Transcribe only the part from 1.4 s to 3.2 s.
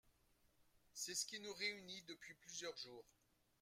réunit depuis plusieurs jours.